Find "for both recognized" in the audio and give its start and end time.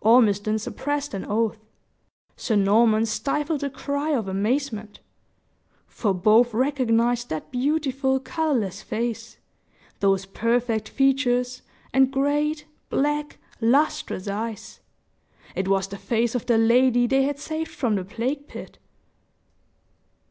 5.86-7.28